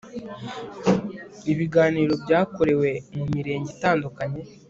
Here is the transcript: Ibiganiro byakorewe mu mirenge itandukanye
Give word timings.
Ibiganiro 1.51 2.13
byakorewe 2.23 2.89
mu 3.15 3.23
mirenge 3.33 3.67
itandukanye 3.75 4.41